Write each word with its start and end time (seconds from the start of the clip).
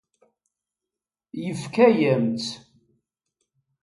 Yefka-yam-tt. 1.43 2.53